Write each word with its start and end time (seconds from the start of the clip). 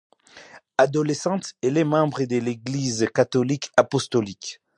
Adolescente, 0.79 1.53
elle 1.61 1.77
est 1.77 1.83
membre 1.83 2.23
de 2.23 2.37
l'Église 2.37 3.05
catholique 3.13 3.69
apostolique. 3.77 4.59